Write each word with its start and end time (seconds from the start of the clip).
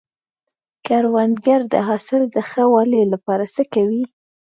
کروندګر 0.85 1.59
د 1.73 1.75
حاصل 1.87 2.21
د 2.35 2.37
ښه 2.49 2.63
والي 2.73 3.01
لپاره 3.13 3.43
هڅې 3.53 3.63
کوي 3.73 4.03